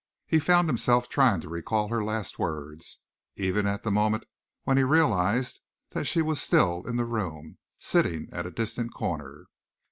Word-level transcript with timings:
He 0.25 0.39
found 0.39 0.67
himself 0.67 1.09
trying 1.09 1.41
to 1.41 1.47
recall 1.47 1.89
her 1.89 2.03
last 2.03 2.39
words, 2.39 3.01
even 3.35 3.67
at 3.67 3.83
the 3.83 3.91
moment 3.91 4.25
when 4.63 4.77
he 4.77 4.83
realized 4.83 5.59
that 5.91 6.05
she 6.05 6.23
was 6.23 6.41
still 6.41 6.87
in 6.87 6.95
the 6.95 7.05
room, 7.05 7.59
sitting 7.77 8.27
at 8.33 8.47
a 8.47 8.49
distant 8.49 8.95
corner. 8.95 9.45